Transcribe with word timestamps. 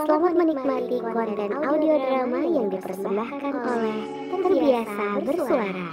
Selamat 0.00 0.32
menikmati 0.32 0.96
konten 0.96 1.50
audio 1.60 2.00
drama 2.00 2.40
yang 2.40 2.72
dipersembahkan 2.72 3.52
oleh 3.52 4.00
Terbiasa 4.32 5.06
Bersuara. 5.20 5.88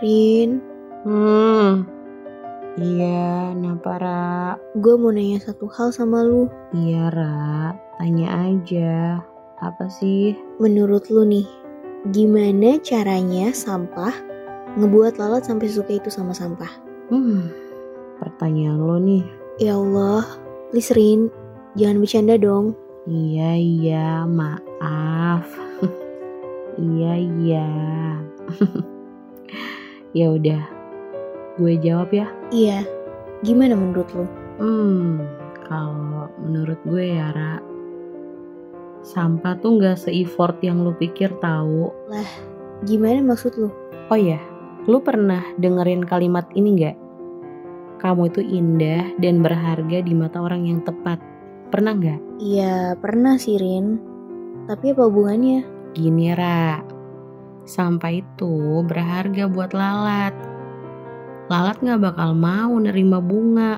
Rin, 0.00 0.64
Hmm. 1.04 1.84
Iya, 2.80 3.52
kenapa 3.52 3.92
Ra? 4.00 4.56
gue 4.80 4.94
mau 4.96 5.12
nanya 5.12 5.44
satu 5.44 5.68
hal 5.76 5.92
sama 5.92 6.24
lu. 6.24 6.48
Iya 6.72 7.12
Ra, 7.12 7.76
tanya 8.00 8.48
aja. 8.48 9.20
Apa 9.60 9.92
sih? 9.92 10.32
Menurut 10.56 11.12
lu 11.12 11.28
nih, 11.28 11.44
gimana 12.10 12.82
caranya 12.82 13.54
sampah 13.54 14.10
ngebuat 14.74 15.22
lalat 15.22 15.46
sampai 15.46 15.70
suka 15.70 16.02
itu 16.02 16.10
sama 16.10 16.34
sampah? 16.34 16.70
Hmm, 17.14 17.46
pertanyaan 18.18 18.82
lo 18.82 18.98
nih. 18.98 19.22
Ya 19.62 19.78
Allah, 19.78 20.26
please 20.74 20.90
Rin, 20.96 21.30
jangan 21.78 22.02
bercanda 22.02 22.34
dong. 22.40 22.74
Iya, 23.06 23.54
iya, 23.54 24.06
maaf. 24.26 25.46
iya, 26.90 27.12
iya. 27.22 27.68
ya 30.18 30.26
udah, 30.34 30.62
gue 31.60 31.74
jawab 31.78 32.10
ya. 32.10 32.26
Iya, 32.50 32.82
gimana 33.46 33.78
menurut 33.78 34.08
lu? 34.16 34.26
Hmm, 34.58 35.22
kalau 35.70 36.26
menurut 36.42 36.80
gue 36.82 37.14
ya 37.14 37.30
Ra, 37.30 37.62
sampah 39.12 39.60
tuh 39.60 39.76
nggak 39.76 40.00
se-effort 40.00 40.56
yang 40.64 40.80
lu 40.80 40.96
pikir 40.96 41.28
tahu. 41.44 41.92
Gimana 42.88 43.20
maksud 43.20 43.52
lu? 43.60 43.68
Oh 44.08 44.16
iya, 44.16 44.40
lu 44.88 45.04
pernah 45.04 45.44
dengerin 45.60 46.08
kalimat 46.08 46.48
ini 46.56 46.80
nggak? 46.80 46.96
Kamu 48.00 48.32
itu 48.32 48.40
indah 48.40 49.12
dan 49.20 49.44
berharga 49.44 50.00
di 50.00 50.16
mata 50.16 50.40
orang 50.40 50.64
yang 50.64 50.80
tepat. 50.80 51.20
Pernah 51.68 51.92
nggak? 51.94 52.20
Iya, 52.40 52.96
pernah 52.98 53.36
sih 53.36 53.60
Rin. 53.60 54.00
Tapi 54.66 54.96
apa 54.96 55.06
hubungannya? 55.06 55.62
Gini 55.92 56.32
Ra, 56.32 56.80
sampah 57.68 58.12
itu 58.16 58.80
berharga 58.88 59.44
buat 59.46 59.76
lalat. 59.76 60.34
Lalat 61.52 61.78
nggak 61.84 62.00
bakal 62.00 62.32
mau 62.32 62.72
nerima 62.80 63.20
bunga. 63.20 63.76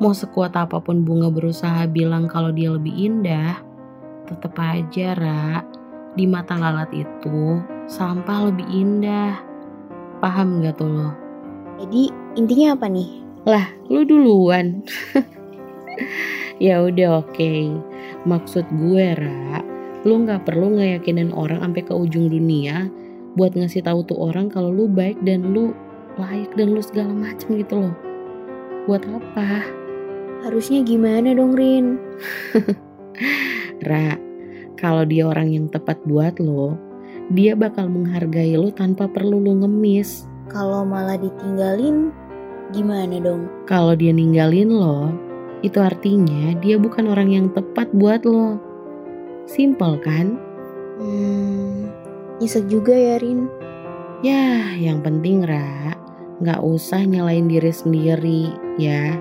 Mau 0.00 0.16
sekuat 0.16 0.56
apa 0.56 0.80
pun 0.80 1.04
bunga 1.04 1.28
berusaha 1.28 1.84
bilang 1.84 2.24
kalau 2.24 2.48
dia 2.50 2.72
lebih 2.72 2.96
indah, 2.96 3.60
tetep 4.30 4.54
aja 4.54 5.18
Ra, 5.18 5.66
di 6.14 6.24
mata 6.30 6.54
lalat 6.54 6.94
itu 6.94 7.58
sampah 7.90 8.46
lebih 8.46 8.66
indah. 8.70 9.34
Paham 10.22 10.62
nggak 10.62 10.78
tuh 10.78 10.86
lo? 10.86 11.10
Jadi 11.82 12.14
intinya 12.38 12.78
apa 12.78 12.86
nih? 12.86 13.10
Lah, 13.48 13.66
lu 13.90 14.06
duluan. 14.06 14.86
ya 16.62 16.78
udah 16.86 17.26
oke. 17.26 17.52
Maksud 18.22 18.70
gue, 18.70 19.06
Ra, 19.18 19.58
lu 20.06 20.22
nggak 20.22 20.46
perlu 20.46 20.78
ngeyakinin 20.78 21.34
orang 21.34 21.64
sampai 21.66 21.82
ke 21.82 21.92
ujung 21.96 22.30
dunia 22.30 22.86
buat 23.34 23.54
ngasih 23.54 23.86
tahu 23.86 24.02
tuh 24.06 24.18
orang 24.18 24.50
kalau 24.50 24.74
lu 24.74 24.90
baik 24.90 25.18
dan 25.22 25.54
lu 25.54 25.70
layak 26.18 26.50
dan 26.58 26.74
lu 26.74 26.82
segala 26.82 27.14
macem 27.14 27.58
gitu 27.58 27.88
loh. 27.88 27.94
Buat 28.86 29.06
apa? 29.06 29.64
Harusnya 30.46 30.82
gimana 30.82 31.36
dong 31.36 31.54
Rin? 31.54 32.00
Ra, 33.84 34.16
kalau 34.80 35.04
dia 35.04 35.28
orang 35.28 35.52
yang 35.52 35.66
tepat 35.68 36.00
buat 36.08 36.40
lo, 36.40 36.76
dia 37.30 37.54
bakal 37.54 37.86
menghargai 37.86 38.56
lo 38.58 38.72
tanpa 38.74 39.06
perlu 39.06 39.38
lu 39.38 39.62
ngemis. 39.62 40.26
Kalau 40.50 40.82
malah 40.82 41.20
ditinggalin, 41.20 42.10
gimana 42.74 43.22
dong? 43.22 43.46
Kalau 43.70 43.94
dia 43.94 44.10
ninggalin 44.10 44.72
lo, 44.72 45.14
itu 45.60 45.78
artinya 45.78 46.56
dia 46.58 46.80
bukan 46.80 47.06
orang 47.06 47.30
yang 47.30 47.46
tepat 47.52 47.92
buat 47.94 48.24
lo. 48.24 48.56
Simple 49.46 50.00
kan? 50.02 50.40
Hmm, 50.98 51.88
nyesek 52.40 52.66
juga 52.66 52.96
ya 52.96 53.20
Rin. 53.20 53.46
Ya, 54.20 54.76
yang 54.76 55.00
penting 55.00 55.44
Ra, 55.44 55.96
nggak 56.40 56.60
usah 56.64 57.04
nyalain 57.04 57.48
diri 57.48 57.72
sendiri 57.72 58.52
ya. 58.80 59.16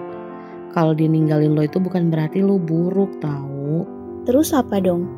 Kalau 0.72 0.96
dia 0.96 1.12
ninggalin 1.12 1.53
lo 1.53 1.66
itu 1.66 1.78
bukan 1.81 2.08
berarti 2.14 2.40
lo 2.40 2.56
buruk 2.58 3.19
tahu. 3.19 3.99
Terus 4.30 4.54
apa 4.54 4.78
dong? 4.78 5.10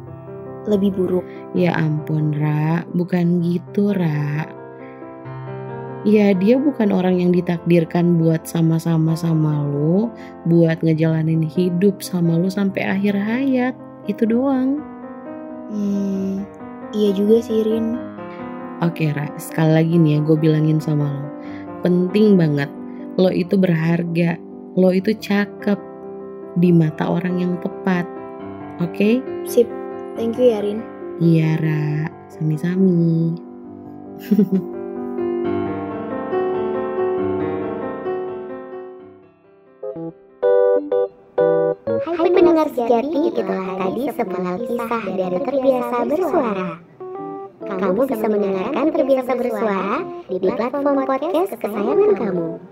Lebih 0.71 0.95
buruk. 0.95 1.27
Ya 1.51 1.75
ampun 1.75 2.31
Ra, 2.31 2.87
bukan 2.95 3.43
gitu 3.43 3.91
Ra. 3.91 4.47
Ya 6.07 6.31
dia 6.31 6.55
bukan 6.55 6.95
orang 6.95 7.19
yang 7.19 7.35
ditakdirkan 7.35 8.15
buat 8.15 8.47
sama-sama 8.47 9.11
sama 9.19 9.67
lo, 9.67 10.15
buat 10.47 10.79
ngejalanin 10.79 11.43
hidup 11.43 11.99
sama 11.99 12.39
lo 12.39 12.47
sampai 12.47 12.87
akhir 12.87 13.19
hayat. 13.19 13.75
Itu 14.07 14.23
doang. 14.23 14.79
Hmm, 15.67 16.47
iya 16.95 17.11
juga 17.11 17.43
sih 17.43 17.67
Rin. 17.67 17.99
Oke 18.79 19.11
Ra, 19.11 19.27
sekali 19.35 19.75
lagi 19.75 19.99
nih 19.99 20.17
ya 20.17 20.19
gue 20.23 20.37
bilangin 20.39 20.79
sama 20.79 21.11
lo. 21.11 21.27
Penting 21.83 22.39
banget, 22.39 22.71
lo 23.19 23.27
itu 23.27 23.59
berharga, 23.59 24.39
lo 24.79 24.95
itu 24.95 25.11
cakep 25.19 25.77
di 26.63 26.71
mata 26.71 27.11
orang 27.11 27.43
yang 27.43 27.59
tepat. 27.59 28.07
Oke? 28.81 29.21
Sip, 29.45 29.69
thank 30.17 30.41
you 30.41 30.49
ya 30.49 30.59
Rin. 30.65 30.81
Iya 31.21 31.61
Ra, 31.61 32.09
sami-sami. 32.33 33.37
Hai 42.01 42.29
pendengar 42.33 42.67
sejati, 42.73 43.19
itulah 43.29 43.65
tadi 43.77 44.03
sepenggal 44.09 44.57
kisah 44.65 45.03
dari 45.13 45.37
Terbiasa 45.45 45.95
Bersuara. 46.09 46.69
Kamu 47.61 48.01
bisa 48.09 48.25
mendengarkan 48.25 48.85
Terbiasa 48.89 49.31
Bersuara 49.37 49.95
di 50.25 50.49
platform 50.49 51.05
podcast 51.05 51.51
kesayangan 51.61 52.11
kamu. 52.17 52.70